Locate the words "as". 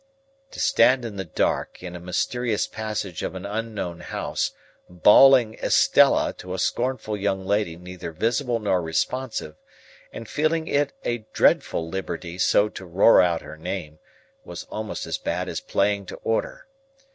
15.05-15.19, 15.47-15.59